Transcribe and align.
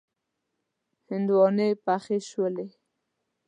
هندواڼی 1.07 1.69
پخې 1.85 2.17
شولې. 2.29 2.67